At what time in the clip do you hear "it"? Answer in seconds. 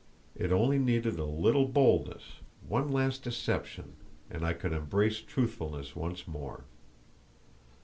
0.35-0.51